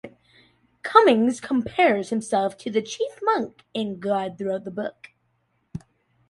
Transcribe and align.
Cummings 0.81 1.39
compares 1.39 2.09
himself 2.09 2.57
to 2.57 2.71
the 2.71 2.81
"chief 2.81 3.19
monk" 3.21 3.63
and 3.75 3.99
God 3.99 4.35
throughout 4.35 4.63
the 4.63 4.71
book. 4.71 5.09